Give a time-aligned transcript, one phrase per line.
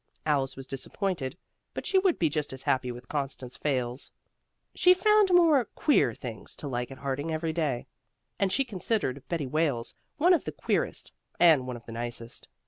[0.25, 1.37] Alice was disappointed,
[1.75, 4.11] but she would be just as happy with Constance Fayles.
[4.73, 7.85] She found more "queer" things to like at Harding every day,
[8.39, 12.47] and she considered Betty Wales one of the queerest and one of the nicest.